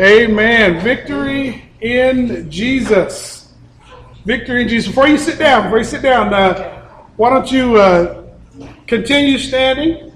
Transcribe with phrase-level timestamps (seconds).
[0.00, 0.82] Amen.
[0.82, 3.52] Victory in Jesus.
[4.24, 4.88] Victory in Jesus.
[4.88, 8.24] Before you sit down, before you sit down, uh, why don't you uh,
[8.86, 10.12] continue standing?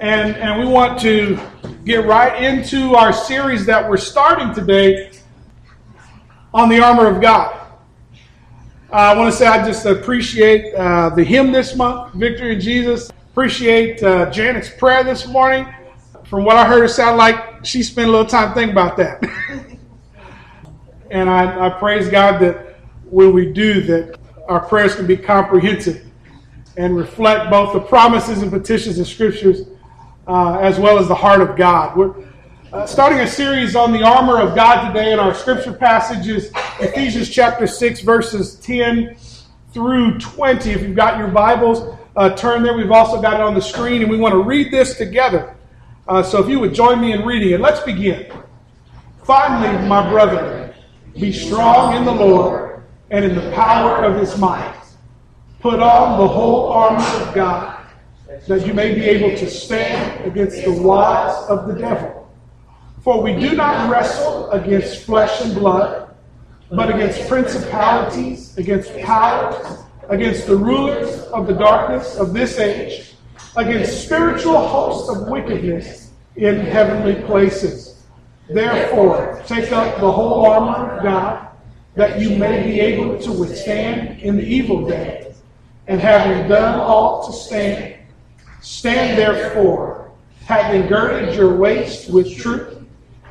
[0.00, 1.38] And, and we want to
[1.84, 5.12] get right into our series that we're starting today
[6.52, 7.54] on the armor of God.
[8.90, 12.60] Uh, I want to say I just appreciate uh, the hymn this month, Victory in
[12.60, 13.10] Jesus.
[13.32, 15.66] Appreciate uh, Janet's prayer this morning.
[16.28, 19.22] From what I heard, it sounded like she spent a little time thinking about that.
[21.10, 24.18] and I, I praise God that when we do that,
[24.48, 26.04] our prayers can be comprehensive
[26.76, 29.62] and reflect both the promises and petitions of scriptures
[30.26, 31.96] uh, as well as the heart of God.
[31.96, 32.14] We're
[32.72, 37.30] uh, starting a series on the armor of God today, and our scripture passages Ephesians
[37.30, 39.16] chapter 6, verses 10
[39.72, 40.70] through 20.
[40.70, 42.76] If you've got your Bibles, uh, turn there.
[42.76, 45.55] We've also got it on the screen, and we want to read this together.
[46.08, 48.30] Uh, so if you would join me in reading it, let's begin.
[49.24, 50.72] Finally, my brethren,
[51.14, 54.74] be strong in the Lord and in the power of his might.
[55.60, 57.76] Put on the whole armor of God
[58.46, 62.30] that you may be able to stand against the wiles of the devil.
[63.02, 66.14] For we do not wrestle against flesh and blood,
[66.70, 73.15] but against principalities, against powers, against the rulers of the darkness of this age,
[73.56, 78.02] against spiritual hosts of wickedness in heavenly places.
[78.48, 81.48] Therefore, take up the whole armor of God,
[81.94, 85.34] that you may be able to withstand in the evil day,
[85.86, 87.94] and having done all to stand,
[88.60, 90.10] Stand therefore,
[90.44, 92.84] having girded your waist with truth,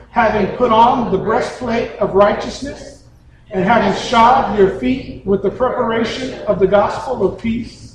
[0.09, 3.03] having put on the breastplate of righteousness,
[3.51, 7.94] and having shod your feet with the preparation of the gospel of peace.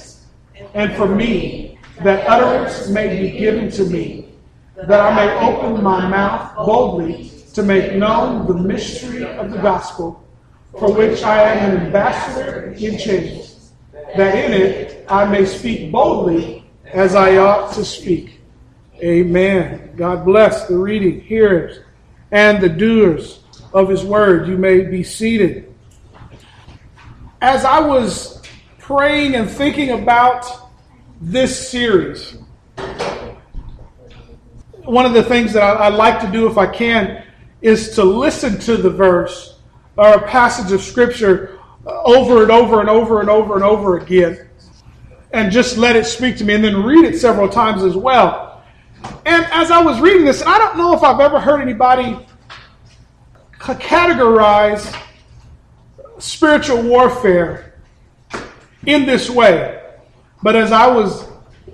[0.73, 4.29] and for me, that utterance may be given to me,
[4.75, 10.23] that I may open my mouth boldly to make known the mystery of the gospel,
[10.79, 13.71] for which I am an ambassador in chains,
[14.15, 18.39] that in it I may speak boldly as I ought to speak.
[19.03, 19.93] Amen.
[19.97, 21.79] God bless the reading, hearers,
[22.31, 23.41] and the doers
[23.73, 24.47] of his word.
[24.47, 25.73] You may be seated.
[27.41, 28.41] As I was
[28.77, 30.60] praying and thinking about
[31.21, 32.37] this series,
[34.83, 37.23] one of the things that I, I like to do if I can
[37.61, 39.59] is to listen to the verse
[39.97, 44.49] or a passage of scripture over and over and over and over and over again
[45.31, 48.63] and just let it speak to me and then read it several times as well.
[49.25, 52.17] And as I was reading this, and I don't know if I've ever heard anybody
[53.59, 54.99] categorize
[56.17, 57.75] spiritual warfare
[58.87, 59.80] in this way.
[60.43, 61.27] But as I was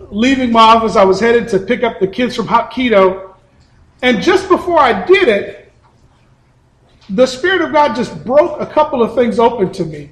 [0.10, 3.34] leaving my office, I was headed to pick up the kids from Hapkido.
[4.02, 5.72] And just before I did it,
[7.10, 10.12] the Spirit of God just broke a couple of things open to me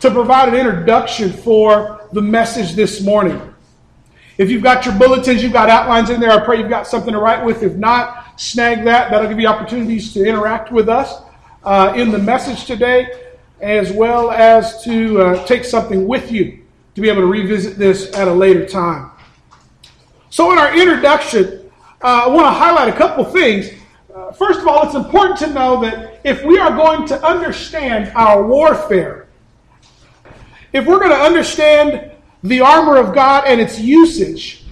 [0.00, 3.40] to provide an introduction for the message this morning.
[4.36, 7.12] If you've got your bulletins, you've got outlines in there, I pray you've got something
[7.12, 7.62] to write with.
[7.62, 9.10] If not, snag that.
[9.10, 11.22] That'll give you opportunities to interact with us
[11.64, 13.08] uh, in the message today,
[13.60, 16.57] as well as to uh, take something with you
[16.98, 19.12] to be able to revisit this at a later time.
[20.30, 21.70] So, in our introduction,
[22.02, 23.70] uh, I want to highlight a couple things.
[24.12, 28.10] Uh, first of all, it's important to know that if we are going to understand
[28.16, 29.28] our warfare,
[30.72, 32.10] if we're going to understand
[32.42, 34.64] the armor of God and its usage,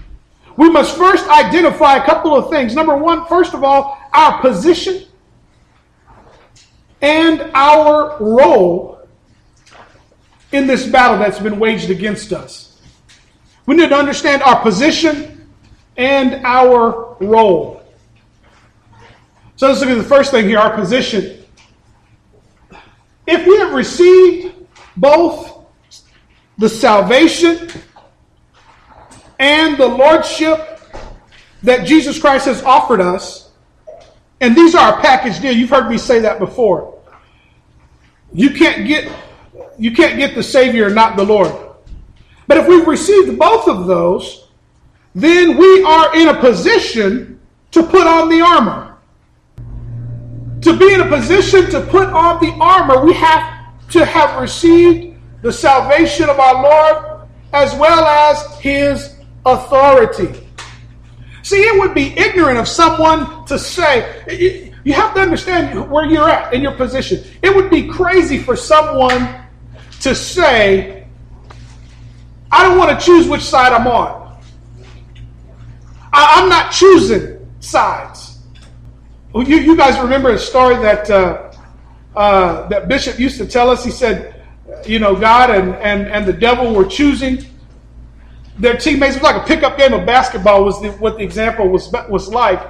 [0.57, 2.75] we must first identify a couple of things.
[2.75, 5.05] Number one, first of all, our position
[7.01, 8.96] and our role
[10.57, 12.81] in this battle that's been waged against us.
[13.67, 15.49] We need to understand our position
[15.97, 17.83] and our role.
[19.57, 21.45] So let's look at the first thing here our position.
[23.27, 24.55] If we have received
[24.97, 25.67] both
[26.59, 27.71] the salvation
[29.39, 30.81] and the lordship
[31.63, 33.51] that Jesus Christ has offered us.
[34.41, 35.53] And these are a package deal.
[35.53, 36.99] You've heard me say that before.
[38.33, 39.11] You can't get
[39.79, 41.53] you can't get the Savior and not the Lord.
[42.47, 44.49] But if we've received both of those,
[45.15, 47.41] then we are in a position
[47.73, 48.99] to put on the armor.
[50.63, 55.19] To be in a position to put on the armor, we have to have received
[55.43, 60.47] the salvation of our Lord as well as his authority.
[61.43, 66.29] See, it would be ignorant of someone to say, you have to understand where you're
[66.29, 67.25] at in your position.
[67.43, 69.46] It would be crazy for someone
[70.01, 71.07] to say,
[72.51, 74.39] I don't want to choose which side I'm on.
[76.13, 78.39] I, am not choosing sides.
[79.35, 81.53] You, you guys remember a story that uh,
[82.15, 83.85] uh, that Bishop used to tell us?
[83.85, 84.43] He said,
[84.87, 87.45] you know, God and, and, and the devil were choosing
[88.59, 89.17] their teammates.
[89.17, 92.29] It was like a pickup game of basketball was the, what the example was, was
[92.29, 92.67] like.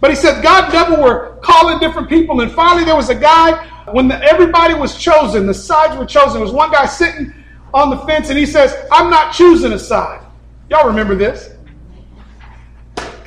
[0.00, 2.40] But he said God and devil were calling different people.
[2.40, 6.34] And finally there was a guy, when the, everybody was chosen, the sides were chosen.
[6.34, 7.32] There was one guy sitting
[7.72, 10.24] on the fence and he says, I'm not choosing a side.
[10.70, 11.50] Y'all remember this?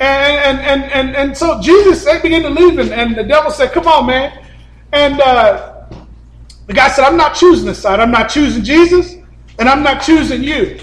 [0.00, 3.72] and, and, and, and so Jesus, they began to leave and, and the devil said,
[3.72, 4.46] come on, man.
[4.92, 5.86] And uh,
[6.66, 8.00] the guy said, I'm not choosing a side.
[8.00, 9.14] I'm not choosing Jesus
[9.58, 10.78] and I'm not choosing you.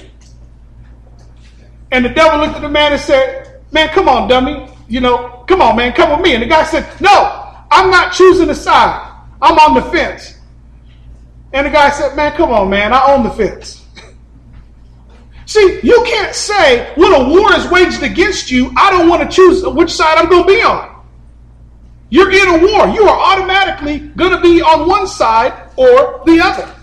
[1.92, 4.70] And the devil looked at the man and said, man, come on, dummy.
[4.88, 6.34] You know, come on, man, come with me.
[6.34, 9.05] And the guy said, no, I'm not choosing a side.
[9.42, 10.40] I'm on the fence.
[11.54, 13.86] And the guy said, man, come on, man, I own the fence.
[15.46, 19.34] See, you can't say when a war is waged against you, I don't want to
[19.34, 20.96] choose which side I'm going to be on.
[22.10, 22.88] You're in a war.
[22.88, 26.76] You are automatically going to be on one side or the other.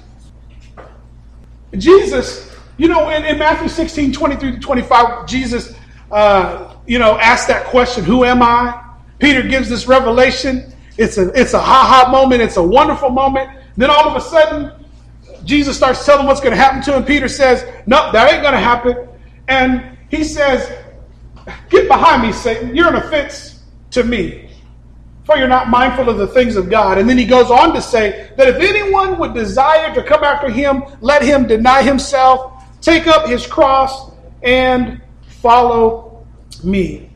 [1.78, 5.74] Jesus, you know, in, in Matthew 16, 23 to 25, Jesus,
[6.10, 8.78] uh, you know, asked that question, Who am I?
[9.18, 10.71] Peter gives this revelation.
[10.98, 12.42] It's a, it's a ha ha moment.
[12.42, 13.50] It's a wonderful moment.
[13.76, 14.72] Then all of a sudden,
[15.44, 17.04] Jesus starts telling what's going to happen to him.
[17.04, 19.08] Peter says, No, that ain't going to happen.
[19.48, 20.70] And he says,
[21.70, 22.76] Get behind me, Satan.
[22.76, 24.50] You're an offense to me,
[25.24, 26.98] for you're not mindful of the things of God.
[26.98, 30.48] And then he goes on to say that if anyone would desire to come after
[30.48, 34.12] him, let him deny himself, take up his cross,
[34.42, 36.26] and follow
[36.62, 37.11] me.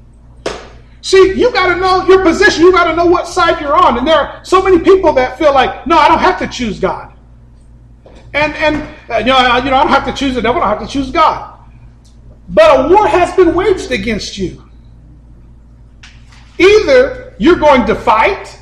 [1.06, 2.64] See, you got to know your position.
[2.64, 3.96] You got to know what side you're on.
[3.96, 6.80] And there are so many people that feel like, no, I don't have to choose
[6.80, 7.16] God.
[8.34, 10.60] And and uh, you know, I, you know, I don't have to choose the devil.
[10.60, 11.60] I don't have to choose God.
[12.48, 14.68] But a war has been waged against you.
[16.58, 18.60] Either you're going to fight,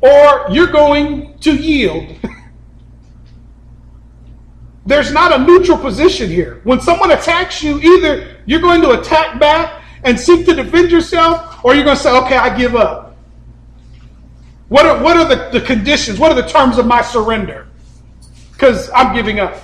[0.00, 2.16] or you're going to yield.
[4.84, 6.60] There's not a neutral position here.
[6.64, 11.64] When someone attacks you, either you're going to attack back and seek to defend yourself,
[11.64, 13.16] or you're going to say, okay, I give up.
[14.68, 16.18] What are, what are the, the conditions?
[16.18, 17.68] What are the terms of my surrender?
[18.58, 19.56] because I'm giving up.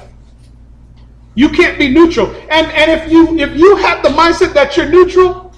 [1.35, 2.31] You can't be neutral.
[2.49, 5.53] And and if you if you have the mindset that you're neutral,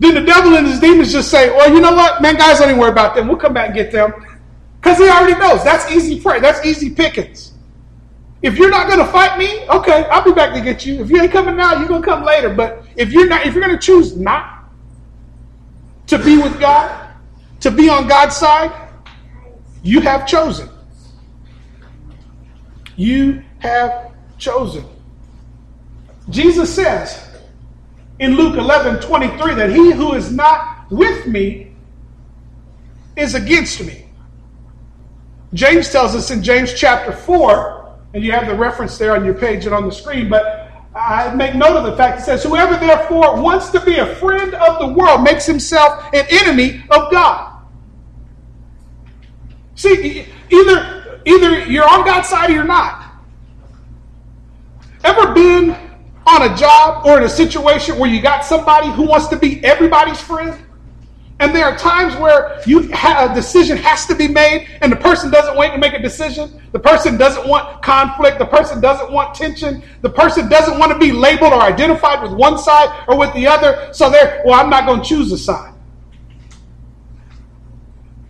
[0.00, 2.68] then the devil and his demons just say, well, you know what, man, guys, don't
[2.68, 3.28] even worry about them.
[3.28, 4.12] We'll come back and get them.
[4.80, 5.62] Because he already knows.
[5.62, 6.40] That's easy prey.
[6.40, 7.43] That's easy pickings.
[8.44, 11.00] If you're not gonna fight me, okay, I'll be back to get you.
[11.00, 12.54] If you ain't coming now, you're gonna come later.
[12.54, 14.70] But if you're not, if you're gonna choose not
[16.06, 17.08] to be with God,
[17.60, 18.70] to be on God's side,
[19.82, 20.68] you have chosen
[22.96, 24.84] you have chosen.
[26.30, 27.28] Jesus says
[28.18, 31.72] in Luke 11 23 that he who is not with me
[33.16, 34.06] is against me.
[35.52, 37.73] James tells us in James chapter 4,
[38.14, 41.34] and you have the reference there on your page and on the screen, but I
[41.34, 44.78] make note of the fact it says, Whoever therefore wants to be a friend of
[44.78, 47.60] the world makes himself an enemy of God.
[49.74, 50.94] See, either
[51.24, 53.02] Either you're on God's side or you're not.
[55.02, 55.70] Ever been
[56.26, 59.64] on a job or in a situation where you got somebody who wants to be
[59.64, 60.58] everybody's friend?
[61.40, 64.96] And there are times where you ha- a decision has to be made, and the
[64.96, 66.62] person doesn't wait to make a decision.
[66.72, 68.38] The person doesn't want conflict.
[68.38, 69.82] The person doesn't want tension.
[70.02, 73.48] The person doesn't want to be labeled or identified with one side or with the
[73.48, 73.88] other.
[73.92, 75.74] So they're, well, I'm not going to choose a side.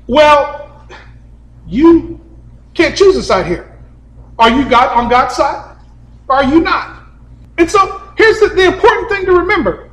[0.06, 0.88] Well,
[1.66, 2.20] you
[2.73, 3.78] can't choose a side here.
[4.38, 5.76] Are you God on God's side?
[6.28, 7.04] Or are you not?
[7.58, 9.90] And so here's the, the important thing to remember.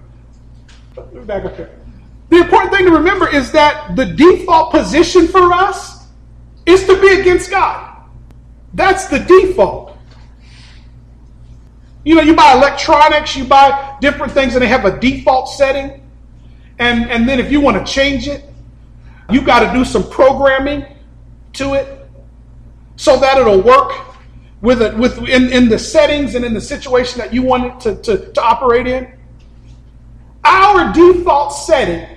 [1.26, 1.78] Back up here.
[2.32, 6.08] The important thing to remember is that the default position for us
[6.66, 8.08] is to be against God.
[8.74, 9.98] That's the default.
[12.06, 16.08] You know, you buy electronics, you buy different things, and they have a default setting.
[16.80, 18.46] And, and then if you want to change it,
[19.30, 20.86] you got to do some programming
[21.54, 22.10] to it
[22.96, 23.92] so that it'll work
[24.62, 27.80] with it with in, in the settings and in the situation that you want it
[27.82, 29.12] to, to, to operate in.
[30.46, 32.08] Our default setting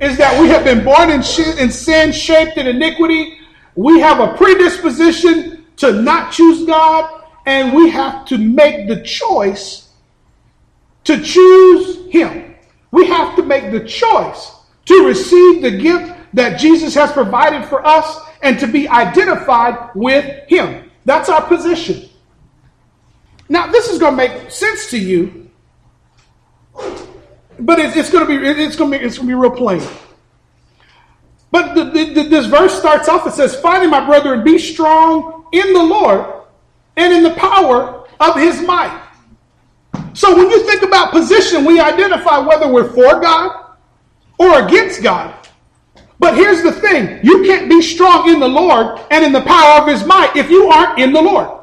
[0.00, 1.22] is that we have been born in,
[1.58, 3.38] in sin, shaped in iniquity.
[3.74, 9.90] We have a predisposition to not choose God, and we have to make the choice
[11.04, 12.54] to choose Him.
[12.90, 14.52] We have to make the choice
[14.86, 20.24] to receive the gift that Jesus has provided for us and to be identified with
[20.48, 20.90] Him.
[21.04, 22.08] That's our position.
[23.48, 25.50] Now, this is going to make sense to you,
[27.62, 29.50] but it's, it's going to be it's going to be it's going to be real
[29.50, 29.82] plain.
[31.50, 33.26] But the, the, this verse starts off.
[33.26, 36.44] It says, "Finally, my brethren, be strong in the Lord
[36.96, 39.00] and in the power of His might."
[40.14, 43.76] So, when you think about position, we identify whether we're for God
[44.38, 45.34] or against God.
[46.18, 49.82] But here's the thing you can't be strong in the Lord and in the power
[49.82, 51.61] of his might if you aren't in the Lord.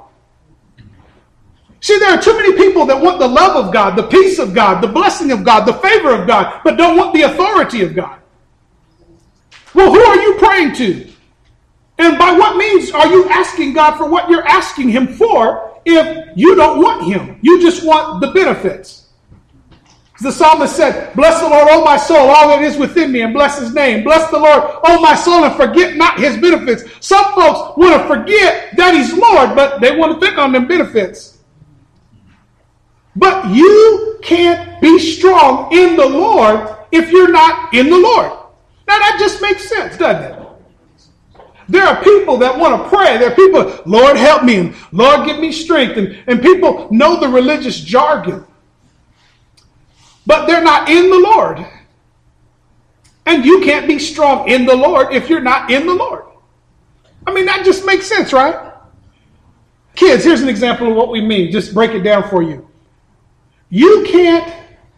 [1.81, 4.53] See, there are too many people that want the love of God, the peace of
[4.53, 7.95] God, the blessing of God, the favor of God, but don't want the authority of
[7.95, 8.19] God.
[9.74, 11.09] Well, who are you praying to?
[12.00, 16.38] And by what means are you asking God for what you're asking Him for if
[16.38, 17.39] you don't want Him?
[17.41, 19.09] You just want the benefits.
[20.21, 23.33] The psalmist said, Bless the Lord, O my soul, all that is within me, and
[23.33, 24.03] bless his name.
[24.03, 26.83] Bless the Lord, O my soul, and forget not his benefits.
[27.00, 30.67] Some folks want to forget that he's Lord, but they want to think on them
[30.67, 31.38] benefits.
[33.16, 38.32] But you can't be strong in the Lord if you're not in the Lord.
[38.88, 40.39] Now that just makes sense, doesn't it?
[41.68, 43.18] There are people that want to pray.
[43.18, 45.98] There are people, Lord help me, and Lord give me strength.
[45.98, 48.46] And, and people know the religious jargon
[50.30, 51.66] but they're not in the Lord.
[53.25, 56.24] And you can't be strong in the Lord if you're not in the Lord.
[57.25, 58.74] I mean, that just makes sense, right?
[59.96, 61.51] Kids, here's an example of what we mean.
[61.51, 62.68] Just break it down for you.
[63.69, 64.53] You can't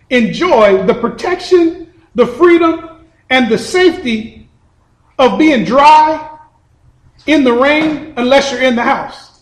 [0.10, 4.50] enjoy the protection, the freedom, and the safety
[5.20, 6.38] of being dry
[7.28, 9.42] in the rain unless you're in the house.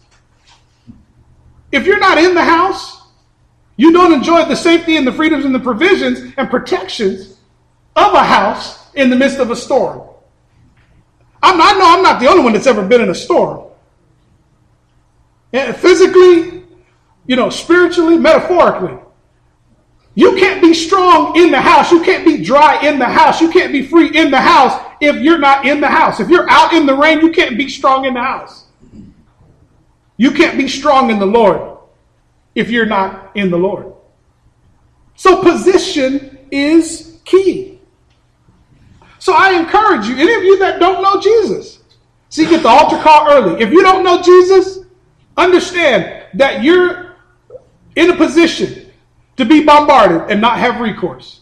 [1.71, 3.01] If you're not in the house,
[3.77, 7.38] you don't enjoy the safety and the freedoms and the provisions and protections
[7.95, 10.01] of a house in the midst of a storm.
[11.41, 13.67] I'm not, I know I'm not the only one that's ever been in a storm.
[15.53, 16.63] And physically,
[17.25, 18.98] you know, spiritually, metaphorically.
[20.20, 21.94] You can't be strong in the house.
[21.94, 23.40] You can't be dry in the house.
[23.40, 26.20] You can't be free in the house if you're not in the house.
[26.20, 28.66] If you're out in the rain, you can't be strong in the house.
[30.18, 31.78] You can't be strong in the Lord
[32.54, 33.94] if you're not in the Lord.
[35.16, 37.80] So position is key.
[39.20, 41.82] So I encourage you, any of you that don't know Jesus,
[42.28, 43.64] see, get the altar call early.
[43.64, 44.80] If you don't know Jesus,
[45.38, 47.16] understand that you're
[47.96, 48.78] in a position
[49.39, 51.39] to be bombarded and not have recourse.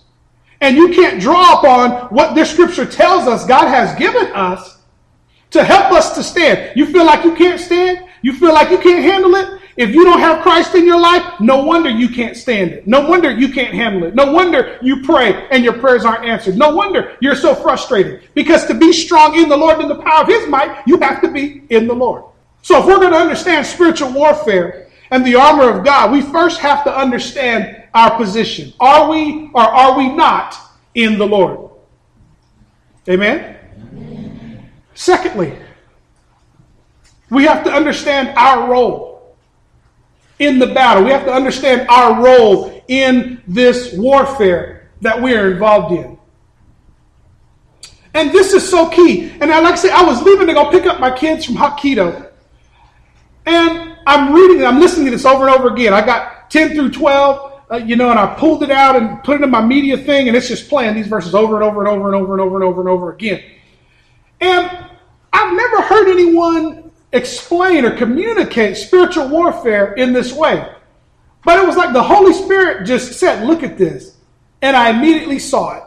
[0.62, 4.78] And you can't draw upon what this scripture tells us God has given us
[5.50, 6.78] to help us to stand.
[6.78, 8.08] You feel like you can't stand?
[8.22, 9.62] You feel like you can't handle it?
[9.78, 12.88] If you don't have Christ in your life, no wonder you can't stand it.
[12.88, 14.14] No wonder you can't handle it.
[14.14, 16.56] No wonder you pray and your prayers aren't answered.
[16.56, 18.30] No wonder you're so frustrated.
[18.36, 21.20] Because to be strong in the Lord and the power of His might, you have
[21.22, 22.26] to be in the Lord.
[22.62, 26.60] So if we're going to understand spiritual warfare and the armor of God, we first
[26.60, 28.72] have to understand our position.
[28.80, 30.56] Are we or are we not
[30.94, 31.72] in the Lord?
[33.10, 33.58] Amen?
[33.76, 34.70] Amen.
[34.94, 35.58] Secondly,
[37.32, 39.36] we have to understand our role
[40.38, 41.04] in the battle.
[41.04, 46.18] We have to understand our role in this warfare that we are involved in.
[48.14, 49.32] And this is so key.
[49.42, 51.56] And I like I say, I was leaving to go pick up my kids from
[51.56, 52.32] Hapkido.
[53.46, 55.94] And I'm reading it, I'm listening to this over and over again.
[55.94, 59.42] I got 10 through 12, uh, you know, and I pulled it out and put
[59.42, 61.90] it in my media thing, and it's just playing these verses over and over and
[61.90, 63.44] over and over and over and over and over again.
[64.40, 64.86] And
[65.34, 70.74] I've never heard anyone explain or communicate spiritual warfare in this way.
[71.44, 74.16] But it was like the Holy Spirit just said, Look at this.
[74.62, 75.84] And I immediately saw it.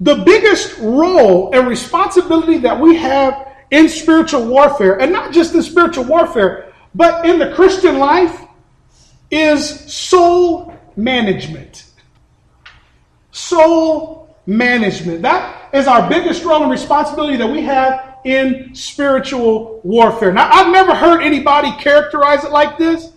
[0.00, 5.62] The biggest role and responsibility that we have in spiritual warfare, and not just in
[5.62, 8.43] spiritual warfare, but in the Christian life,
[9.34, 11.86] is soul management.
[13.32, 15.22] Soul management.
[15.22, 20.32] That is our biggest role and responsibility that we have in spiritual warfare.
[20.32, 23.12] Now, I've never heard anybody characterize it like this,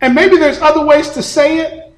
[0.00, 1.94] and maybe there's other ways to say it,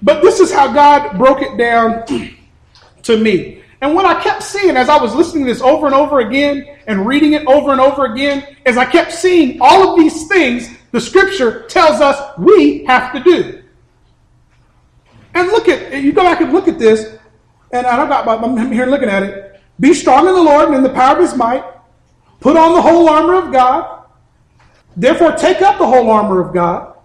[0.00, 2.04] but this is how God broke it down
[3.02, 3.62] to me.
[3.82, 6.78] And what I kept seeing as I was listening to this over and over again
[6.86, 10.68] and reading it over and over again, is I kept seeing all of these things
[10.92, 13.62] the scripture tells us we have to do.
[15.34, 17.18] And look at, you go back and look at this,
[17.72, 19.60] and I don't got, I'm here looking at it.
[19.80, 21.64] Be strong in the Lord and in the power of his might.
[22.40, 24.04] Put on the whole armor of God.
[24.96, 26.96] Therefore, take up the whole armor of God.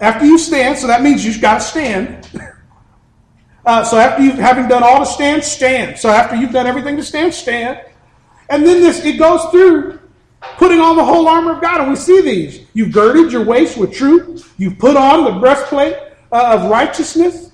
[0.00, 2.28] After you stand, so that means you've got to stand.
[3.62, 5.98] Uh, so after you having done all to stand, stand.
[5.98, 7.78] So after you've done everything to stand, stand.
[8.48, 9.99] And then this it goes through
[10.40, 12.66] putting on the whole armor of God, and we see these.
[12.74, 14.52] You've girded your waist with truth.
[14.58, 15.96] You've put on the breastplate
[16.32, 17.52] uh, of righteousness.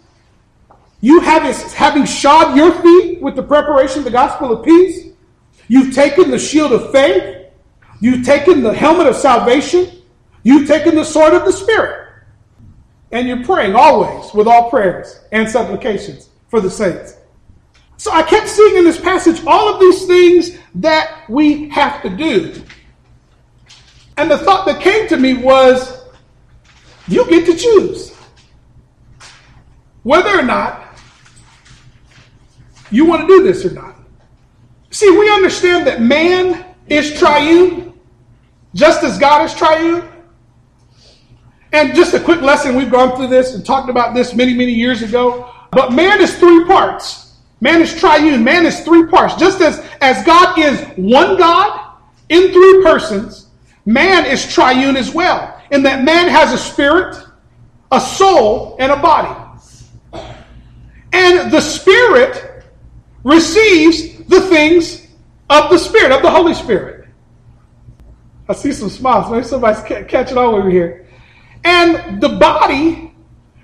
[1.00, 5.08] You have having shod your feet with the preparation of the gospel of peace.
[5.68, 7.46] You've taken the shield of faith.
[8.00, 10.02] You've taken the helmet of salvation.
[10.42, 12.08] You've taken the sword of the Spirit.
[13.12, 17.16] And you're praying always with all prayers and supplications for the saints.
[17.96, 22.10] So I kept seeing in this passage all of these things that we have to
[22.10, 22.62] do.
[24.16, 26.04] And the thought that came to me was
[27.08, 28.14] you get to choose
[30.02, 30.86] whether or not
[32.90, 33.96] you want to do this or not.
[34.90, 37.92] See, we understand that man is triune,
[38.74, 40.08] just as God is triune.
[41.72, 44.72] And just a quick lesson, we've gone through this and talked about this many, many
[44.72, 45.52] years ago.
[45.72, 47.34] But man is three parts.
[47.60, 48.44] Man is triune.
[48.44, 49.34] Man is three parts.
[49.34, 53.45] Just as, as God is one God in three persons,
[53.86, 55.60] man is triune as well.
[55.70, 57.16] In that man has a spirit,
[57.90, 59.42] a soul, and a body.
[61.12, 62.64] And the spirit
[63.24, 65.06] receives the things
[65.48, 67.08] of the spirit, of the Holy Spirit.
[68.48, 69.30] I see some smiles.
[69.30, 71.06] Maybe somebody's catching on over here.
[71.64, 73.12] And the body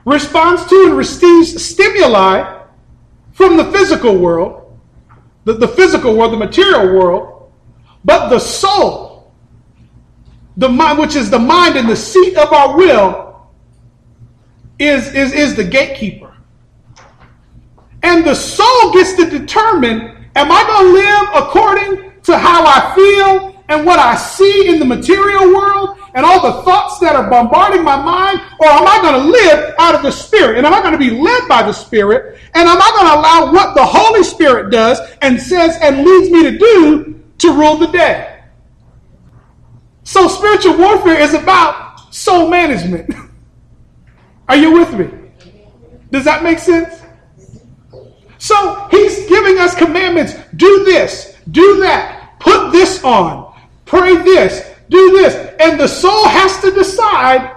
[0.04, 2.64] responds to and receives stimuli
[3.32, 4.78] from the physical world,
[5.44, 7.52] the, the physical world, the material world,
[8.04, 9.11] but the soul,
[10.56, 13.50] the mind, which is the mind and the seat of our will,
[14.78, 16.34] is, is, is the gatekeeper.
[18.02, 22.94] And the soul gets to determine am I going to live according to how I
[22.94, 25.98] feel and what I see in the material world?
[26.14, 28.40] and all the thoughts that are bombarding my mind?
[28.60, 30.58] Or am I going to live out of the Spirit?
[30.58, 32.38] And am I going to be led by the Spirit?
[32.54, 36.30] And am I going to allow what the Holy Spirit does and says and leads
[36.30, 38.31] me to do to rule the day?
[40.04, 43.14] So spiritual warfare is about soul management.
[44.48, 45.08] Are you with me?
[46.10, 47.00] Does that make sense?
[48.38, 50.34] So he's giving us commandments.
[50.56, 55.34] Do this, do that, put this on, pray this, do this.
[55.60, 57.56] And the soul has to decide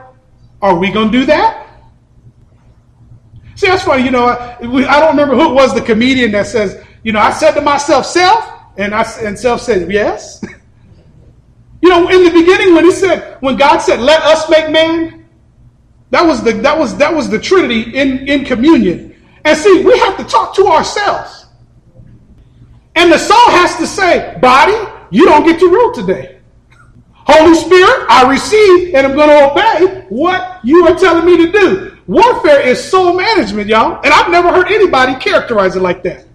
[0.62, 1.68] are we going to do that?
[3.56, 4.04] See, that's funny.
[4.04, 7.20] You know, I, I don't remember who it was, the comedian that says, you know,
[7.20, 10.44] I said to myself, self, and I and self said, yes.
[11.82, 15.26] you know, in the beginning when he said, when God said, let us make man,
[16.12, 19.22] that was the that was that was the Trinity in, in communion.
[19.44, 21.46] And see, we have to talk to ourselves.
[22.96, 24.74] And the soul has to say, body,
[25.12, 26.40] you don't get to rule today.
[27.12, 31.52] Holy Spirit, I receive and I'm going to obey what you are telling me to
[31.52, 31.98] do.
[32.08, 34.00] Warfare is soul management, y'all.
[34.04, 36.26] And I've never heard anybody characterize it like that.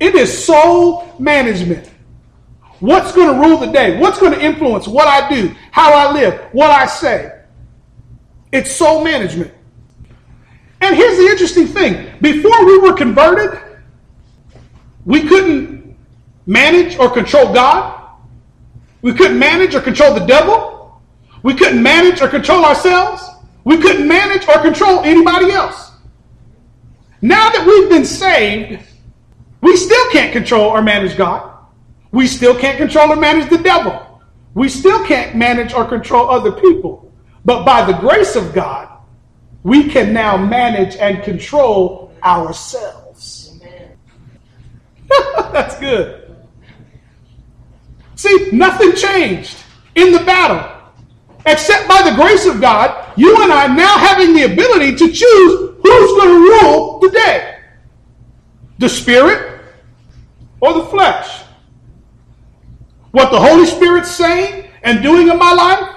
[0.00, 1.93] It is soul management.
[2.84, 3.98] What's going to rule the day?
[3.98, 7.32] What's going to influence what I do, how I live, what I say?
[8.52, 9.54] It's soul management.
[10.82, 13.58] And here's the interesting thing before we were converted,
[15.06, 15.96] we couldn't
[16.44, 18.06] manage or control God.
[19.00, 21.02] We couldn't manage or control the devil.
[21.42, 23.26] We couldn't manage or control ourselves.
[23.64, 25.92] We couldn't manage or control anybody else.
[27.22, 28.86] Now that we've been saved,
[29.62, 31.53] we still can't control or manage God.
[32.14, 34.20] We still can't control or manage the devil.
[34.54, 37.12] We still can't manage or control other people.
[37.44, 38.88] But by the grace of God,
[39.64, 43.58] we can now manage and control ourselves.
[45.52, 46.36] That's good.
[48.14, 49.56] See, nothing changed
[49.96, 50.70] in the battle.
[51.46, 55.74] Except by the grace of God, you and I now having the ability to choose
[55.82, 57.58] who's going to rule the day
[58.78, 59.64] the Spirit
[60.60, 61.43] or the flesh.
[63.14, 65.88] What the Holy Spirit's saying and doing in my life,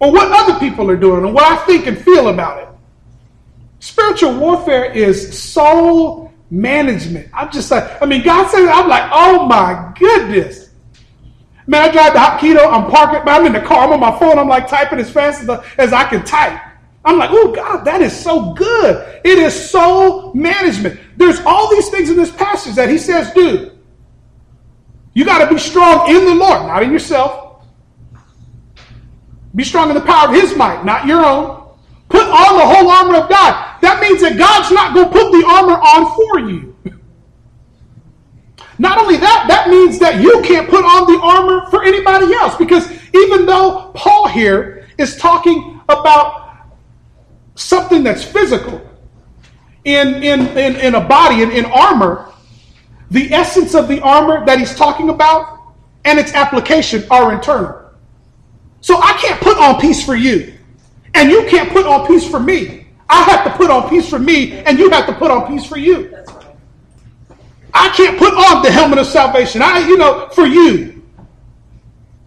[0.00, 2.68] or what other people are doing, and what I think and feel about it.
[3.78, 7.30] Spiritual warfare is soul management.
[7.32, 10.68] I'm just like, I mean, God said, I'm like, oh my goodness.
[11.66, 14.38] Man, I drive to Hapkido, I'm parking, I'm in the car, I'm on my phone,
[14.38, 16.60] I'm like typing as fast as, as I can type.
[17.02, 19.22] I'm like, oh God, that is so good.
[19.24, 21.00] It is soul management.
[21.16, 23.75] There's all these things in this passage that he says, do.
[25.16, 27.64] You got to be strong in the Lord, not in yourself.
[29.54, 31.70] Be strong in the power of his might, not your own.
[32.10, 33.80] Put on the whole armor of God.
[33.80, 36.76] that means that God's not going to put the armor on for you.
[38.78, 42.54] Not only that, that means that you can't put on the armor for anybody else.
[42.56, 46.68] Because even though Paul here is talking about
[47.54, 48.86] something that's physical
[49.84, 52.30] in, in, in, in a body, in, in armor,
[53.10, 55.60] the essence of the armor that he's talking about
[56.04, 57.82] and its application are internal.
[58.80, 60.54] So I can't put on peace for you,
[61.14, 62.86] and you can't put on peace for me.
[63.08, 65.64] I have to put on peace for me, and you have to put on peace
[65.64, 66.16] for you.
[67.72, 69.62] I can't put on the helmet of salvation.
[69.62, 70.95] I, you know, for you.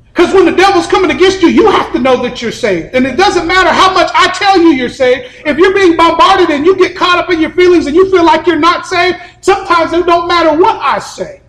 [0.10, 2.94] Because when the devil's coming against you, you have to know that you're saved.
[2.94, 5.32] And it doesn't matter how much I tell you you're saved.
[5.46, 8.26] If you're being bombarded and you get caught up in your feelings and you feel
[8.26, 11.42] like you're not saved, sometimes it don't matter what I say.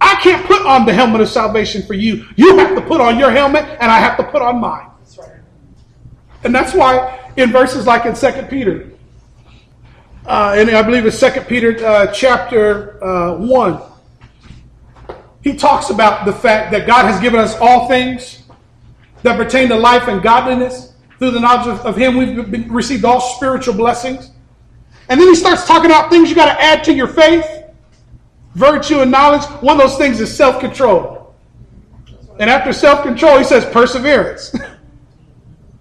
[0.00, 2.26] I can't put on the helmet of salvation for you.
[2.36, 4.86] You have to put on your helmet, and I have to put on mine.
[5.00, 5.40] That's right.
[6.44, 8.90] And that's why in verses like in Second Peter,
[10.26, 13.80] uh, and I believe it's Second Peter uh, chapter uh, one,
[15.48, 18.42] he talks about the fact that God has given us all things
[19.22, 20.92] that pertain to life and godliness.
[21.18, 24.30] Through the knowledge of, Him, we've been, received all spiritual blessings.
[25.08, 27.44] And then he starts talking about things you got to add to your faith
[28.54, 29.42] virtue and knowledge.
[29.62, 31.34] One of those things is self control.
[32.38, 34.54] And after self control, he says perseverance.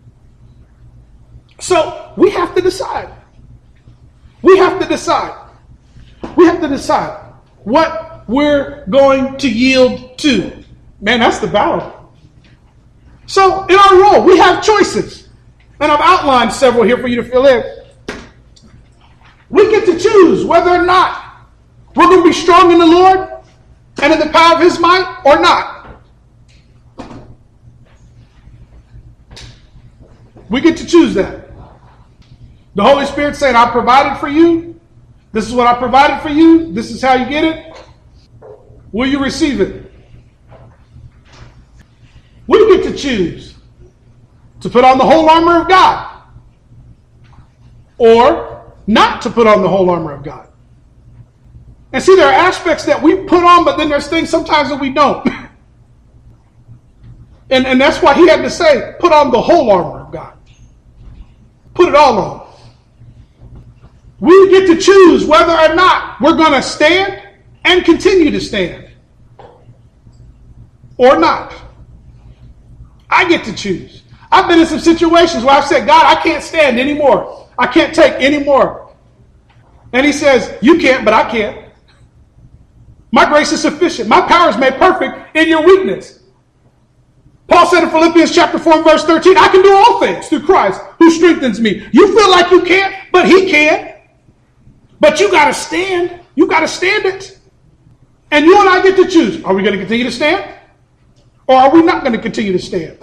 [1.59, 3.13] so we have to decide.
[4.41, 5.51] We have to decide.
[6.37, 10.63] We have to decide what we're going to yield to.
[11.01, 12.13] Man, that's the battle.
[13.25, 15.29] So, in our role, we have choices.
[15.79, 17.63] And I've outlined several here for you to fill in.
[19.49, 21.47] We get to choose whether or not
[21.95, 23.29] we're going to be strong in the Lord
[24.01, 25.75] and in the power of his might or not.
[30.49, 31.49] We get to choose that.
[32.75, 34.79] The Holy Spirit saying, I provided for you.
[35.31, 36.71] This is what I provided for you.
[36.73, 37.86] This is how you get it.
[38.97, 39.91] Will you receive it?
[42.47, 43.53] We get to choose
[44.61, 46.23] to put on the whole armor of God
[47.99, 50.49] or not to put on the whole armor of God.
[51.93, 54.81] And see, there are aspects that we put on, but then there's things sometimes that
[54.81, 55.23] we don't.
[57.51, 60.33] and, and that's why he had to say, put on the whole armor of God.
[61.75, 62.47] Put it all on.
[64.19, 67.21] We get to choose whether or not we're going to stand
[67.63, 68.86] and continue to stand
[70.97, 71.53] or not.
[73.09, 74.03] I get to choose.
[74.31, 77.47] I've been in some situations where I've said, God, I can't stand anymore.
[77.57, 78.93] I can't take anymore.
[79.93, 81.71] And he says, You can't, but I can't.
[83.11, 84.09] My grace is sufficient.
[84.09, 86.23] My power is made perfect in your weakness.
[87.47, 90.81] Paul said in Philippians chapter 4 verse 13, I can do all things through Christ
[90.99, 91.87] who strengthens me.
[91.93, 93.95] You feel like you can't, but he can.
[94.99, 96.19] But you got to stand.
[96.35, 97.39] You got to stand it.
[98.31, 99.41] And you and I get to choose.
[99.45, 100.56] Are we going to continue to stand?
[101.47, 102.97] Or are we not going to continue to stand?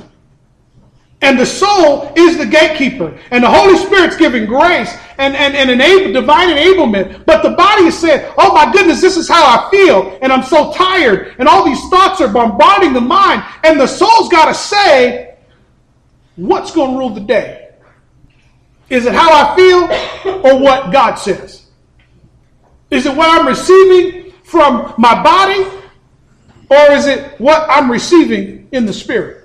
[1.25, 3.19] And the soul is the gatekeeper.
[3.31, 7.25] And the Holy Spirit's giving grace and, and, and enable, divine enablement.
[7.25, 10.19] But the body is saying, oh my goodness, this is how I feel.
[10.21, 11.35] And I'm so tired.
[11.39, 13.43] And all these thoughts are bombarding the mind.
[13.65, 15.37] And the soul's got to say,
[16.37, 17.71] what's going to rule the day?
[18.91, 21.71] Is it how I feel or what God says?
[22.91, 25.65] Is it what I'm receiving from my body
[26.71, 29.45] or is it what I'm receiving in the spirit?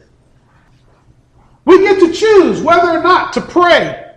[1.65, 4.13] We get to choose whether or not to pray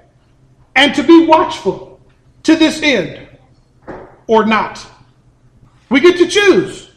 [0.74, 2.00] and to be watchful
[2.44, 3.28] to this end
[4.26, 4.86] or not.
[5.90, 6.90] We get to choose.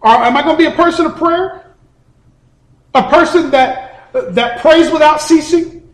[0.00, 1.74] Or am I going to be a person of prayer?
[2.94, 5.90] A person that, that prays without ceasing?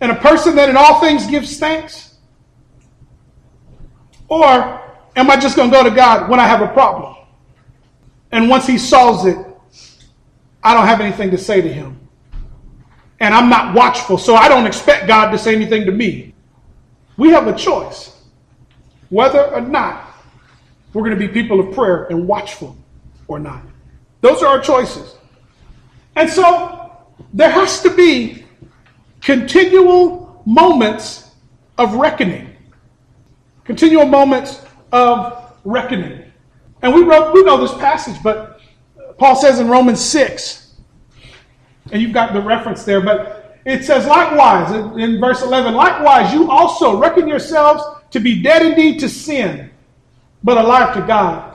[0.00, 2.14] And a person that in all things gives thanks?
[4.28, 4.80] Or
[5.16, 7.16] am I just going to go to God when I have a problem?
[8.32, 9.36] And once He solves it,
[10.62, 12.00] I don't have anything to say to Him
[13.20, 16.34] and I'm not watchful, so I don't expect God to say anything to me.
[17.16, 18.16] We have a choice
[19.10, 20.14] whether or not
[20.92, 22.76] we're going to be people of prayer and watchful
[23.28, 23.62] or not.
[24.22, 25.16] Those are our choices.
[26.16, 26.96] And so
[27.34, 28.44] there has to be
[29.20, 31.30] continual moments
[31.76, 32.56] of reckoning.
[33.64, 36.29] Continual moments of reckoning.
[36.82, 38.60] And we wrote, we know this passage, but
[39.18, 40.74] Paul says in Romans 6,
[41.92, 46.50] and you've got the reference there, but it says, likewise, in verse 11, likewise, you
[46.50, 49.70] also reckon yourselves to be dead indeed to sin,
[50.42, 51.54] but alive to God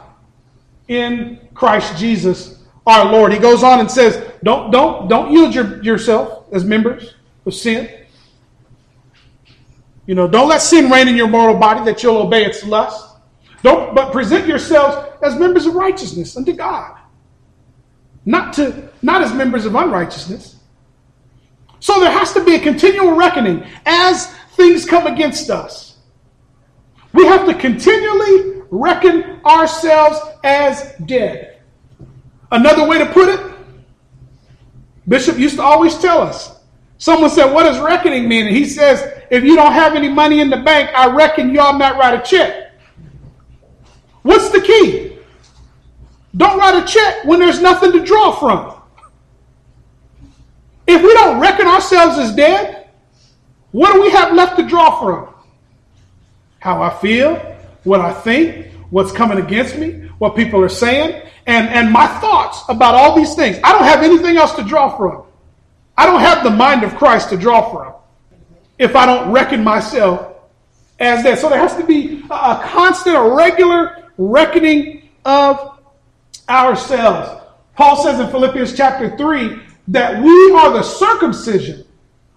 [0.87, 3.33] in Christ Jesus our Lord.
[3.33, 7.89] He goes on and says, don't, don't, don't yield your, yourself as members of sin.
[10.05, 13.04] You know, don't let sin reign in your mortal body that you'll obey its lust.
[13.65, 16.99] Don't, but present yourselves as members of righteousness unto God,
[18.23, 20.57] not to not as members of unrighteousness.
[21.79, 25.97] So there has to be a continual reckoning as things come against us.
[27.11, 31.57] We have to continually reckon ourselves as dead.
[32.51, 33.39] Another way to put it,
[35.07, 36.59] Bishop used to always tell us.
[36.99, 38.45] Someone said, What does reckoning mean?
[38.45, 41.61] And he says, If you don't have any money in the bank, I reckon you
[41.61, 42.64] all might write a check.
[44.25, 45.19] What's the key?
[46.35, 48.81] Don't write a check when there's nothing to draw from.
[50.87, 52.87] If we don't reckon ourselves as dead,
[53.71, 55.31] what do we have left to draw from?
[56.57, 57.35] How I feel,
[57.83, 62.63] what I think, what's coming against me, what people are saying, and, and my thoughts
[62.67, 63.59] about all these things.
[63.63, 65.21] I don't have anything else to draw from.
[65.95, 67.93] I don't have the mind of Christ to draw from
[68.79, 70.33] if I don't reckon myself
[70.99, 71.37] as that.
[71.37, 75.79] So there has to be a constant, a regular reckoning of
[76.49, 77.41] ourselves.
[77.75, 81.85] Paul says in Philippians chapter 3 that we are the circumcision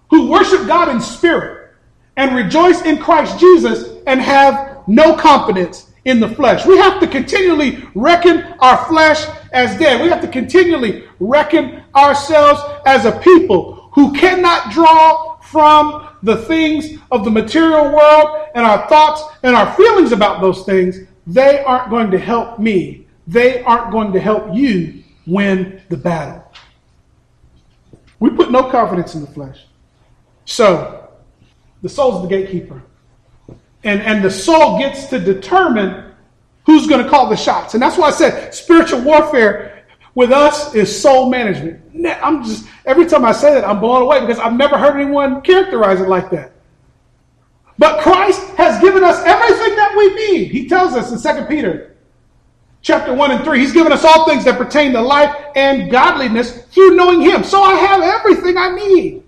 [0.09, 1.71] who worship God in spirit
[2.17, 6.65] and rejoice in Christ Jesus and have no confidence in the flesh.
[6.65, 10.01] We have to continually reckon our flesh as dead.
[10.01, 16.99] We have to continually reckon ourselves as a people who cannot draw from the things
[17.11, 20.99] of the material world and our thoughts and our feelings about those things.
[21.27, 23.07] They aren't going to help me.
[23.27, 26.43] They aren't going to help you win the battle.
[28.19, 29.65] We put no confidence in the flesh.
[30.45, 31.09] So,
[31.81, 32.81] the soul is the gatekeeper.
[33.83, 36.11] And, and the soul gets to determine
[36.65, 37.73] who's going to call the shots.
[37.75, 41.81] And that's why I said spiritual warfare with us is soul management.
[42.21, 45.41] I'm just, every time I say that, I'm blown away because I've never heard anyone
[45.41, 46.51] characterize it like that.
[47.79, 50.51] But Christ has given us everything that we need.
[50.51, 51.95] He tells us in 2 Peter
[52.81, 56.65] chapter 1 and 3, He's given us all things that pertain to life and godliness
[56.65, 57.43] through knowing Him.
[57.43, 59.23] So I have everything I need.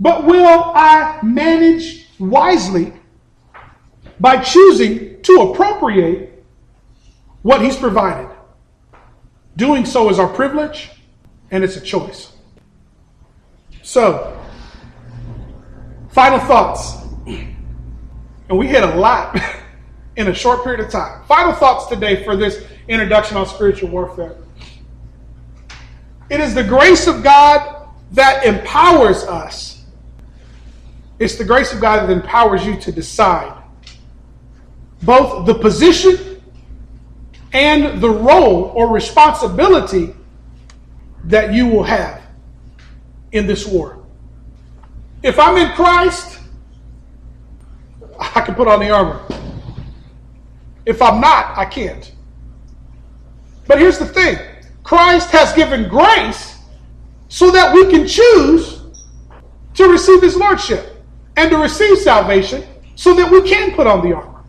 [0.00, 2.92] But will I manage wisely
[4.18, 6.44] by choosing to appropriate
[7.42, 8.30] what He's provided.
[9.56, 10.90] Doing so is our privilege
[11.52, 12.32] and it's a choice.
[13.82, 14.40] So,
[16.10, 17.01] final thoughts.
[18.48, 19.38] And we hit a lot
[20.16, 21.24] in a short period of time.
[21.26, 24.36] Final thoughts today for this introduction on spiritual warfare.
[26.28, 29.84] It is the grace of God that empowers us.
[31.18, 33.62] It's the grace of God that empowers you to decide
[35.02, 36.42] both the position
[37.52, 40.14] and the role or responsibility
[41.24, 42.22] that you will have
[43.32, 43.98] in this war.
[45.22, 46.38] If I'm in Christ,
[48.34, 49.20] I can put on the armor.
[50.86, 52.12] If I'm not, I can't.
[53.66, 54.38] But here's the thing
[54.82, 56.58] Christ has given grace
[57.28, 58.80] so that we can choose
[59.74, 61.02] to receive his lordship
[61.36, 64.42] and to receive salvation so that we can put on the armor.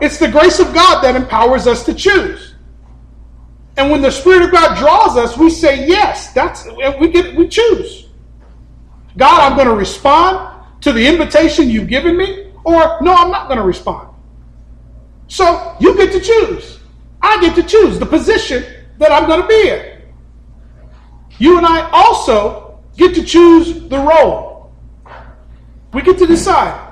[0.00, 2.54] It's the grace of God that empowers us to choose.
[3.76, 6.32] And when the Spirit of God draws us, we say yes.
[6.32, 6.66] That's
[7.00, 8.08] we get we choose.
[9.16, 13.48] God, I'm going to respond to the invitation you've given me, or no, I'm not
[13.48, 14.08] going to respond.
[15.28, 16.78] So you get to choose.
[17.20, 18.64] I get to choose the position
[18.98, 20.02] that I'm going to be in.
[21.38, 24.72] You and I also get to choose the role.
[25.92, 26.84] We get to decide.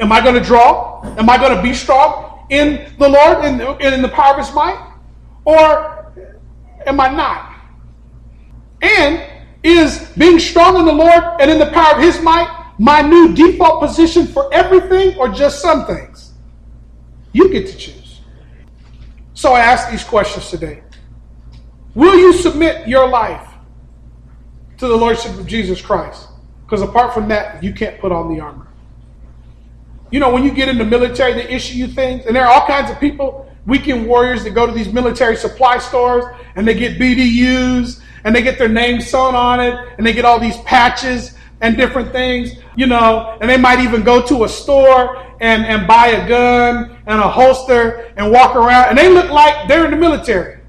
[0.00, 1.02] Am I going to draw?
[1.18, 2.30] Am I going to be strong?
[2.50, 4.92] in the Lord and in, in the power of his might?
[5.44, 6.12] Or
[6.86, 7.54] am I not?
[8.82, 9.24] And
[9.62, 12.48] is being strong in the Lord and in the power of his might
[12.80, 16.32] my new default position for everything or just some things?
[17.34, 18.22] You get to choose.
[19.34, 20.82] So I ask these questions today.
[21.94, 23.46] Will you submit your life
[24.78, 26.28] to the Lordship of Jesus Christ?
[26.64, 28.68] Because apart from that, you can't put on the armor.
[30.10, 32.50] You know, when you get in the military, they issue you things, and there are
[32.50, 36.24] all kinds of people, weekend warriors that go to these military supply stores
[36.56, 40.24] and they get BDUs and they get their name sewn on it and they get
[40.24, 44.48] all these patches and different things, you know, and they might even go to a
[44.48, 49.30] store and, and buy a gun and a holster and walk around and they look
[49.30, 50.60] like they're in the military.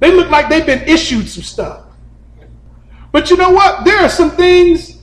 [0.00, 1.84] They look like they've been issued some stuff.
[3.10, 3.84] But you know what?
[3.84, 4.98] There are some things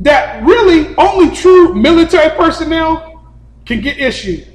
[0.00, 3.32] that really only true military personnel
[3.64, 4.48] can get issued.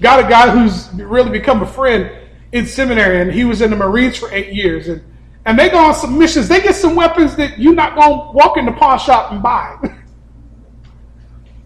[0.00, 2.10] Got a guy who's really become a friend
[2.52, 4.88] in seminary, and he was in the Marines for eight years.
[4.88, 5.02] And,
[5.46, 8.32] and they go on some missions, they get some weapons that you're not going to
[8.32, 9.78] walk in the pawn shop and buy.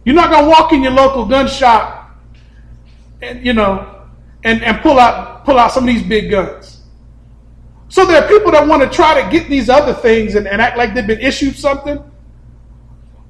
[0.04, 2.10] you're not going to walk in your local gun shop
[3.22, 4.04] and, you know,
[4.44, 6.82] and, and pull out pull out some of these big guns.
[7.88, 10.60] So there are people that want to try to get these other things and, and
[10.60, 12.02] act like they've been issued something.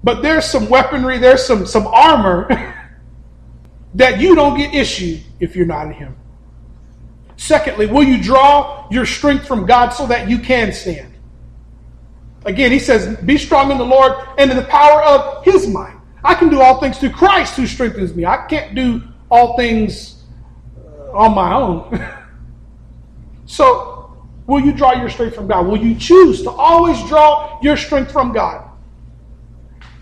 [0.03, 2.49] But there's some weaponry, there's some, some armor
[3.95, 6.17] that you don't get issued if you're not in Him.
[7.41, 11.15] Secondly, will you draw your strength from God so that you can stand?
[12.45, 15.97] Again, he says, Be strong in the Lord and in the power of His might.
[16.23, 18.27] I can do all things through Christ who strengthens me.
[18.27, 20.23] I can't do all things
[20.77, 22.07] uh, on my own.
[23.47, 25.67] so, will you draw your strength from God?
[25.67, 28.71] Will you choose to always draw your strength from God?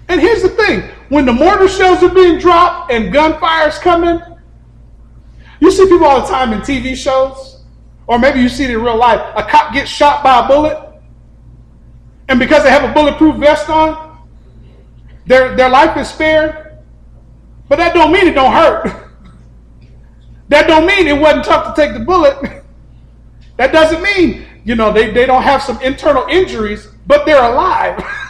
[0.08, 4.20] And here's the thing when the mortar shells are being dropped and gunfire is coming,
[5.60, 7.62] you see people all the time in TV shows,
[8.06, 9.20] or maybe you see it in real life.
[9.36, 10.78] A cop gets shot by a bullet,
[12.28, 14.08] and because they have a bulletproof vest on,
[15.26, 16.78] their, their life is spared.
[17.68, 19.10] But that don't mean it don't hurt.
[20.48, 22.38] that don't mean it wasn't tough to take the bullet.
[23.56, 28.02] that doesn't mean, you know, they, they don't have some internal injuries, but they're alive.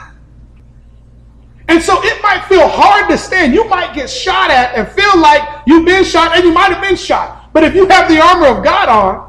[1.68, 3.52] And so it might feel hard to stand.
[3.52, 6.82] You might get shot at and feel like you've been shot and you might have
[6.82, 7.52] been shot.
[7.52, 9.28] But if you have the armor of God on,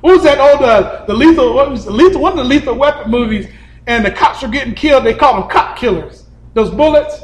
[0.00, 2.74] what was that old uh, the lethal what was the lethal one of the lethal
[2.74, 3.46] weapon movies
[3.86, 6.24] and the cops were getting killed, they called them cop killers.
[6.54, 7.20] Those bullets,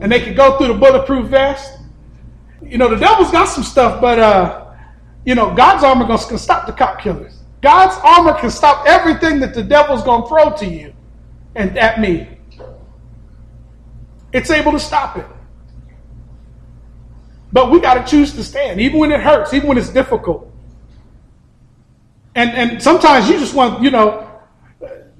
[0.00, 1.78] and they could go through the bulletproof vest.
[2.62, 4.66] You know, the devil's got some stuff, but uh,
[5.24, 7.42] you know, God's armor gonna, gonna stop the cop killers.
[7.62, 10.94] God's armor can stop everything that the devil's gonna throw to you
[11.56, 12.39] and at me.
[14.32, 15.26] It's able to stop it.
[17.52, 20.52] But we got to choose to stand, even when it hurts, even when it's difficult.
[22.34, 24.30] And, and sometimes you just want, you know,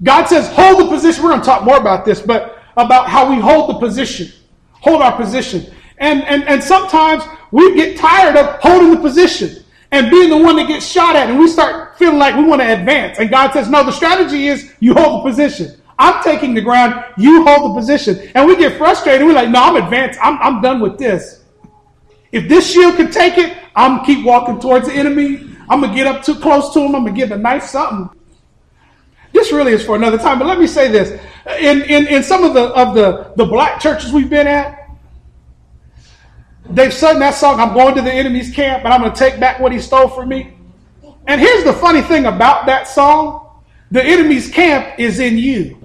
[0.02, 1.24] God says, hold the position.
[1.24, 4.32] We're going to talk more about this, but about how we hold the position,
[4.70, 5.74] hold our position.
[5.98, 10.56] And, and, and sometimes we get tired of holding the position and being the one
[10.56, 13.18] that gets shot at, and we start feeling like we want to advance.
[13.18, 15.79] And God says, no, the strategy is you hold the position.
[16.00, 18.30] I'm taking the ground, you hold the position.
[18.34, 19.26] And we get frustrated.
[19.26, 20.18] We're like, no, I'm advanced.
[20.22, 21.44] I'm, I'm done with this.
[22.32, 25.46] If this shield can take it, I'm keep walking towards the enemy.
[25.68, 26.94] I'm gonna get up too close to him.
[26.94, 28.18] I'm gonna give a nice something.
[29.32, 31.20] This really is for another time, but let me say this.
[31.60, 34.88] In, in, in some of the of the, the black churches we've been at,
[36.70, 39.60] they've sung that song, I'm going to the enemy's camp and I'm gonna take back
[39.60, 40.54] what he stole from me.
[41.26, 43.62] And here's the funny thing about that song.
[43.90, 45.79] The enemy's camp is in you.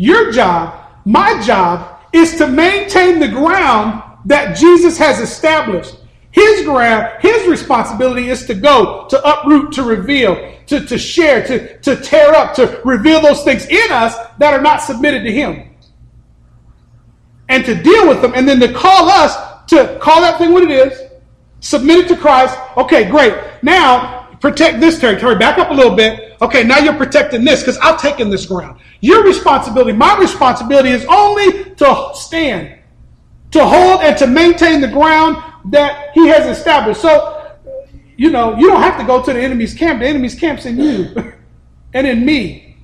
[0.00, 5.94] Your job, my job, is to maintain the ground that Jesus has established.
[6.30, 11.78] His ground, his responsibility is to go, to uproot, to reveal, to, to share, to,
[11.80, 15.68] to tear up, to reveal those things in us that are not submitted to him.
[17.50, 19.36] And to deal with them, and then to call us
[19.66, 21.10] to call that thing what it is,
[21.60, 22.56] submit it to Christ.
[22.78, 23.34] Okay, great.
[23.62, 25.36] Now, protect this territory.
[25.36, 26.38] Back up a little bit.
[26.40, 28.80] Okay, now you're protecting this because I've taken this ground.
[29.00, 32.78] Your responsibility, my responsibility is only to stand,
[33.52, 37.00] to hold and to maintain the ground that he has established.
[37.00, 37.56] So,
[38.16, 40.00] you know, you don't have to go to the enemy's camp.
[40.00, 41.14] The enemy's camp's in you
[41.94, 42.76] and in me.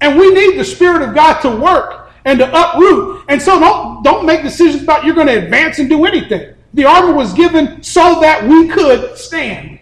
[0.00, 3.24] And we need the Spirit of God to work and to uproot.
[3.28, 6.54] And so don't, don't make decisions about you're going to advance and do anything.
[6.72, 9.80] The armor was given so that we could stand.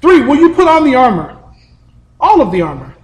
[0.00, 1.38] Three, will you put on the armor?
[2.24, 2.96] All of the armor.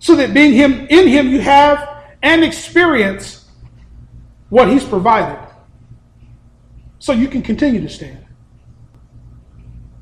[0.00, 3.48] So that being him in him you have and experience
[4.48, 5.38] what he's provided.
[6.98, 8.26] So you can continue to stand.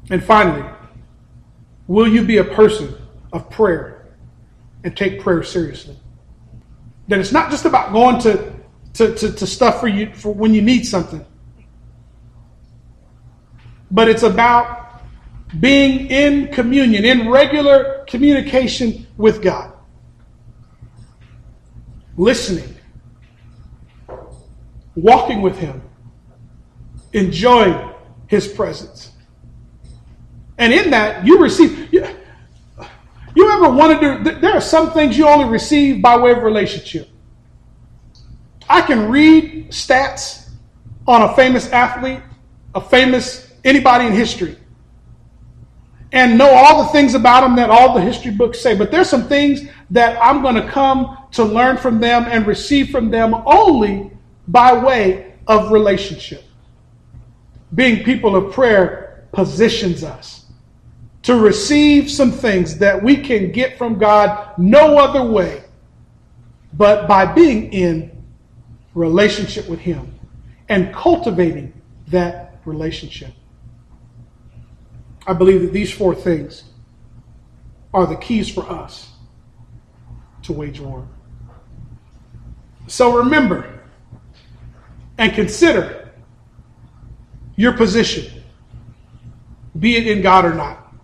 [0.09, 0.67] And finally,
[1.89, 2.95] will you be a person
[3.35, 4.15] of prayer
[4.83, 5.99] and take prayer seriously?
[7.09, 8.55] That it's not just about going to,
[8.95, 11.25] to, to, to stuff for you for when you need something.
[13.91, 14.78] But it's about
[15.61, 19.72] being in communion, in regular communication with God,
[22.16, 22.77] listening,
[24.95, 25.83] walking with Him,
[27.12, 27.93] enjoying
[28.27, 29.12] His presence.
[30.59, 31.93] And in that, you receive.
[31.93, 32.07] You,
[33.35, 34.41] you ever wanted to?
[34.41, 37.09] There are some things you only receive by way of relationship.
[38.68, 40.51] I can read stats
[41.07, 42.20] on a famous athlete,
[42.75, 44.57] a famous anybody in history
[46.13, 48.75] and know all the things about them that all the history books say.
[48.75, 52.91] But there's some things that I'm going to come to learn from them and receive
[52.91, 54.11] from them only
[54.49, 56.45] by way of relationship.
[57.75, 60.47] Being people of prayer positions us
[61.23, 65.65] to receive some things that we can get from God no other way
[66.75, 68.11] but by being in
[68.95, 70.15] relationship with Him
[70.69, 71.73] and cultivating
[72.09, 73.33] that relationship.
[75.29, 76.64] I believe that these four things
[77.93, 79.11] are the keys for us
[80.45, 81.07] to wage war.
[82.87, 83.83] So remember
[85.18, 86.11] and consider
[87.57, 88.43] your position,
[89.79, 90.95] be it in God or not,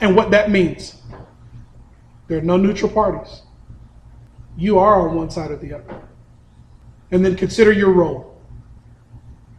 [0.00, 0.96] and what that means.
[2.26, 3.42] There are no neutral parties.
[4.56, 6.02] You are on one side or the other.
[7.12, 8.40] And then consider your role.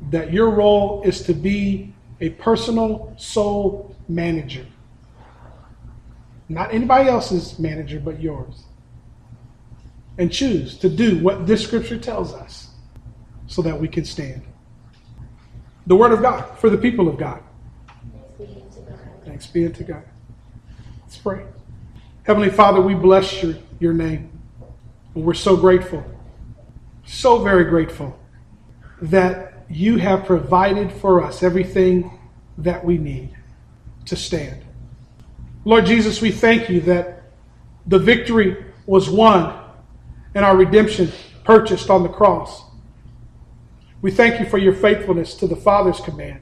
[0.09, 4.65] That your role is to be a personal soul manager.
[6.47, 8.63] Not anybody else's manager, but yours.
[10.17, 12.69] And choose to do what this scripture tells us
[13.47, 14.43] so that we can stand.
[15.88, 17.41] The word of God for the people of God.
[18.38, 18.99] Thanks be God.
[19.26, 20.03] Thanks be to God.
[21.01, 21.45] Let's pray.
[22.24, 24.30] Heavenly Father, we bless your, your name.
[25.15, 26.03] And we're so grateful,
[27.05, 28.17] so very grateful
[29.01, 32.19] that you have provided for us everything
[32.57, 33.36] that we need
[34.05, 34.63] to stand.
[35.65, 37.24] Lord Jesus, we thank you that
[37.86, 39.59] the victory was won
[40.34, 41.11] and our redemption
[41.43, 42.63] purchased on the cross.
[44.01, 46.41] We thank you for your faithfulness to the Father's command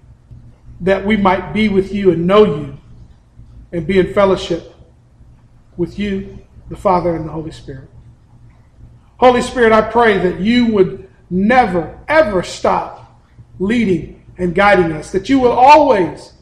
[0.82, 2.78] that we might be with you and know you
[3.72, 4.74] and be in fellowship
[5.76, 7.90] with you, the Father, and the Holy Spirit.
[9.18, 12.99] Holy Spirit, I pray that you would never, ever stop
[13.60, 16.34] leading and guiding us, that you will always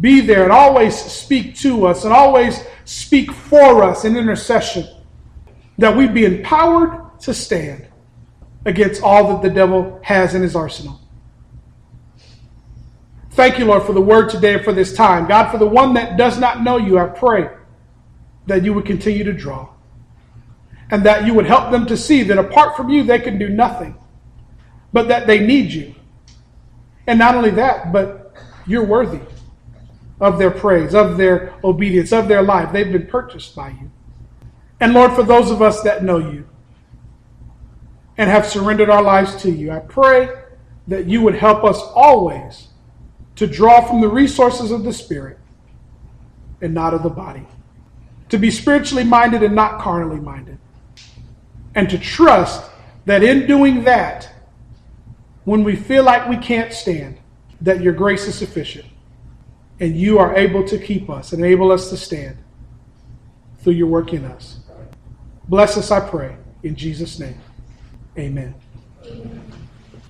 [0.00, 4.86] be there and always speak to us and always speak for us in intercession,
[5.78, 7.86] that we be empowered to stand
[8.66, 11.00] against all that the devil has in his arsenal.
[13.30, 15.26] Thank you, Lord, for the word today and for this time.
[15.26, 17.50] God, for the one that does not know you, I pray
[18.46, 19.68] that you would continue to draw
[20.90, 23.48] and that you would help them to see that apart from you, they can do
[23.48, 23.96] nothing,
[24.92, 25.94] but that they need you.
[27.06, 28.34] And not only that, but
[28.66, 29.20] you're worthy
[30.20, 32.72] of their praise, of their obedience, of their life.
[32.72, 33.90] They've been purchased by you.
[34.80, 36.46] And Lord, for those of us that know you
[38.16, 40.28] and have surrendered our lives to you, I pray
[40.86, 42.68] that you would help us always
[43.36, 45.38] to draw from the resources of the Spirit
[46.60, 47.46] and not of the body,
[48.28, 50.58] to be spiritually minded and not carnally minded,
[51.74, 52.70] and to trust
[53.06, 54.30] that in doing that,
[55.44, 57.18] when we feel like we can't stand,
[57.60, 58.86] that your grace is sufficient
[59.80, 62.36] and you are able to keep us, and enable us to stand
[63.58, 64.60] through your work in us.
[65.48, 67.40] Bless us, I pray, in Jesus' name.
[68.16, 68.54] Amen.
[69.04, 69.43] Amen.